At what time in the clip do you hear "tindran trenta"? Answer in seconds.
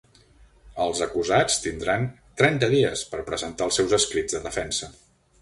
1.65-2.71